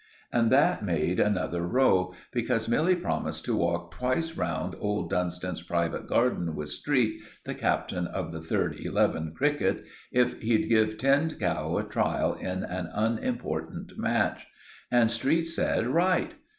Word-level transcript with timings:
And 0.33 0.51
that 0.51 0.83
made 0.83 1.19
another 1.19 1.61
row, 1.61 2.15
because 2.31 2.67
Milly 2.67 2.95
promised 2.95 3.45
to 3.45 3.55
walk 3.55 3.91
twice 3.91 4.33
round 4.35 4.75
old 4.79 5.11
Dunstan's 5.11 5.61
private 5.61 6.07
garden 6.07 6.55
with 6.55 6.71
Street, 6.71 7.21
the 7.43 7.53
captain 7.53 8.07
of 8.07 8.31
the 8.31 8.41
third 8.41 8.79
eleven 8.79 9.31
(cricket), 9.35 9.85
if 10.11 10.41
he'd 10.41 10.67
give 10.69 10.97
Tinned 10.97 11.39
Cow 11.39 11.77
a 11.77 11.83
trial 11.83 12.33
in 12.33 12.63
an 12.63 12.89
unimportant 12.95 13.95
match; 13.95 14.47
and 14.89 15.11
Street 15.11 15.45
said 15.45 15.85
"Right." 15.85 16.33